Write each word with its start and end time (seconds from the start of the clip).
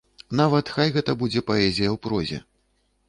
Нават 0.39 0.71
хай 0.77 0.87
гэта 0.95 1.15
будзе 1.21 1.43
паэзія 1.49 1.89
ў 1.95 2.03
прозе. 2.07 2.39